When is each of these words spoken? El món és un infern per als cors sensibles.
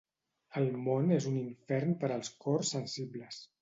El 0.61 0.65
món 0.85 1.13
és 1.19 1.29
un 1.33 1.37
infern 1.43 1.97
per 2.03 2.13
als 2.19 2.35
cors 2.43 2.77
sensibles. 2.79 3.45